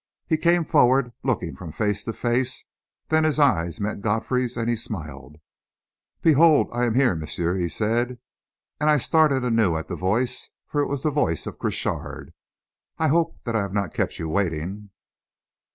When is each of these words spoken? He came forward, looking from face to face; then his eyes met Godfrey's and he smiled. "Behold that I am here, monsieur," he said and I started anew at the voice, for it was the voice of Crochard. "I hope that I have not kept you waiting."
He 0.25 0.35
came 0.35 0.65
forward, 0.65 1.13
looking 1.23 1.55
from 1.55 1.71
face 1.71 2.03
to 2.05 2.13
face; 2.13 2.65
then 3.09 3.23
his 3.23 3.37
eyes 3.39 3.79
met 3.79 4.01
Godfrey's 4.01 4.57
and 4.57 4.67
he 4.67 4.75
smiled. 4.75 5.35
"Behold 6.23 6.69
that 6.71 6.77
I 6.77 6.85
am 6.85 6.95
here, 6.95 7.13
monsieur," 7.15 7.53
he 7.55 7.69
said 7.69 8.17
and 8.79 8.89
I 8.89 8.97
started 8.97 9.43
anew 9.43 9.75
at 9.77 9.89
the 9.89 9.95
voice, 9.95 10.49
for 10.65 10.81
it 10.81 10.87
was 10.87 11.03
the 11.03 11.11
voice 11.11 11.45
of 11.45 11.59
Crochard. 11.59 12.33
"I 12.97 13.09
hope 13.09 13.43
that 13.43 13.55
I 13.55 13.59
have 13.59 13.73
not 13.73 13.93
kept 13.93 14.17
you 14.17 14.27
waiting." 14.27 14.89